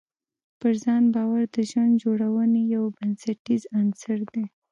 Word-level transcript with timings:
پر 0.59 0.73
ځان 0.83 1.03
باور 1.15 1.43
د 1.55 1.57
ژوند 1.69 1.93
جوړونې 2.03 2.61
یو 2.75 2.85
بنسټیز 2.95 3.63
عنصر 3.77 4.19
دی. 4.33 4.43